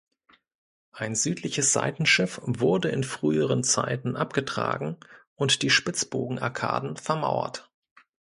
[0.93, 4.97] Ein südliches Seitenschiff wurde in früheren Zeiten abgetragen
[5.35, 7.71] und die Spitzbogenarkaden vermauert.